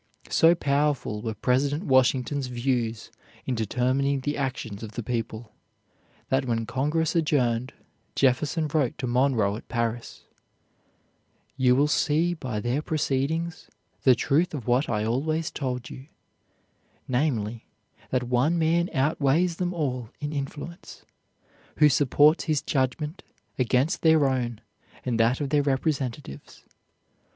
So 0.31 0.55
powerful 0.55 1.21
were 1.21 1.35
President 1.35 1.83
Washington's 1.83 2.47
views 2.47 3.11
in 3.45 3.53
determining 3.53 4.21
the 4.21 4.35
actions 4.35 4.81
of 4.81 4.93
the 4.93 5.03
people, 5.03 5.51
that 6.29 6.45
when 6.45 6.65
Congress 6.65 7.15
adjourned, 7.15 7.71
Jefferson 8.15 8.67
wrote 8.67 8.97
to 8.97 9.05
Monroe 9.05 9.55
at 9.57 9.67
Paris: 9.67 10.23
"You 11.55 11.75
will 11.75 11.87
see 11.87 12.33
by 12.33 12.59
their 12.59 12.81
proceedings 12.81 13.69
the 14.01 14.15
truth 14.15 14.55
of 14.55 14.65
what 14.65 14.89
I 14.89 15.05
always 15.05 15.51
told 15.51 15.91
you, 15.91 16.07
namely, 17.07 17.67
that 18.09 18.23
one 18.23 18.57
man 18.57 18.89
outweighs 18.95 19.57
them 19.57 19.71
all 19.71 20.09
in 20.19 20.33
influence, 20.33 21.05
who 21.77 21.89
supports 21.89 22.45
his 22.45 22.63
judgment 22.63 23.21
against 23.59 24.01
their 24.01 24.27
own 24.27 24.61
and 25.05 25.19
that 25.19 25.39
of 25.39 25.51
their 25.51 25.61
representatives. 25.61 26.63